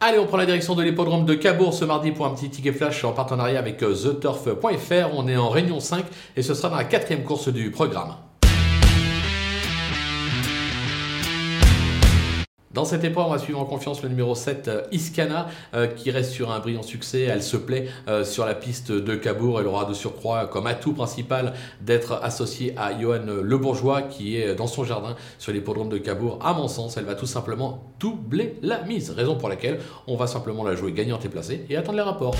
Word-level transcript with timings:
Allez, 0.00 0.20
on 0.20 0.26
prend 0.26 0.36
la 0.36 0.46
direction 0.46 0.76
de 0.76 0.84
l'hippodrome 0.84 1.24
de 1.24 1.34
Cabourg 1.34 1.74
ce 1.74 1.84
mardi 1.84 2.12
pour 2.12 2.24
un 2.24 2.30
petit 2.30 2.48
ticket 2.48 2.70
flash 2.70 3.02
en 3.02 3.10
partenariat 3.10 3.58
avec 3.58 3.82
euh, 3.82 3.92
TheTurf.fr. 3.92 5.12
On 5.12 5.26
est 5.26 5.36
en 5.36 5.48
réunion 5.48 5.80
5 5.80 6.04
et 6.36 6.42
ce 6.42 6.54
sera 6.54 6.68
dans 6.68 6.76
la 6.76 6.84
quatrième 6.84 7.24
course 7.24 7.48
du 7.48 7.72
programme. 7.72 8.14
Dans 12.78 12.84
cette 12.84 13.02
épreuve, 13.02 13.26
on 13.26 13.30
va 13.30 13.38
suivre 13.38 13.58
en 13.58 13.64
confiance 13.64 14.04
le 14.04 14.08
numéro 14.08 14.36
7, 14.36 14.68
euh, 14.68 14.82
Iskana, 14.92 15.48
euh, 15.74 15.88
qui 15.88 16.12
reste 16.12 16.30
sur 16.30 16.52
un 16.52 16.60
brillant 16.60 16.84
succès. 16.84 17.22
Elle 17.22 17.42
se 17.42 17.56
plaît 17.56 17.88
euh, 18.06 18.22
sur 18.22 18.46
la 18.46 18.54
piste 18.54 18.92
de 18.92 19.16
Cabourg. 19.16 19.58
Elle 19.58 19.66
aura 19.66 19.84
de 19.84 19.94
surcroît 19.94 20.46
comme 20.46 20.68
atout 20.68 20.92
principal 20.92 21.54
d'être 21.80 22.20
associée 22.22 22.74
à 22.76 22.96
Johan 22.96 23.42
Le 23.42 23.58
Bourgeois, 23.58 24.02
qui 24.02 24.36
est 24.36 24.54
dans 24.54 24.68
son 24.68 24.84
jardin 24.84 25.16
sur 25.40 25.52
l'hippodrome 25.52 25.88
de 25.88 25.98
Cabourg. 25.98 26.38
À 26.40 26.52
mon 26.52 26.68
sens, 26.68 26.96
elle 26.96 27.04
va 27.04 27.16
tout 27.16 27.26
simplement 27.26 27.82
doubler 27.98 28.54
la 28.62 28.80
mise. 28.84 29.10
Raison 29.10 29.34
pour 29.34 29.48
laquelle 29.48 29.80
on 30.06 30.14
va 30.14 30.28
simplement 30.28 30.62
la 30.62 30.76
jouer 30.76 30.92
gagnante 30.92 31.24
et 31.24 31.28
placée 31.28 31.66
et 31.68 31.76
attendre 31.76 31.96
les 31.96 32.04
rapports. 32.04 32.36